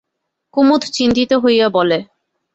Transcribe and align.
কুমুদ 0.53 0.81
চিন্তিত 0.93 1.31
হইয়া 1.43 1.67
বলে। 1.69 1.97